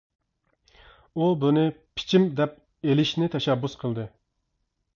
[1.19, 1.65] ئۇ بۇنى
[1.99, 2.57] «پىچىم» دەپ
[2.89, 4.11] ئېلىشنى تەشەببۇس قىلدى.